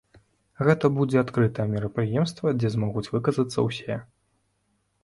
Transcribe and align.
Гэта 0.67 0.89
будзе 0.99 1.17
адкрытае 1.23 1.67
мерапрыемства, 1.75 2.47
дзе 2.59 2.73
змогуць 2.79 3.05
выказацца 3.19 3.59
ўсе. 3.69 4.01